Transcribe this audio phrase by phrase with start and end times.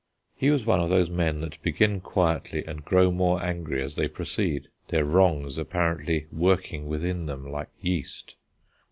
[0.35, 4.07] He was one of those men that begin quietly and grow more angry as they
[4.07, 8.33] proceed, their wrongs apparently working within them like yeast.